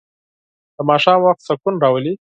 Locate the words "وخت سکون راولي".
1.23-2.13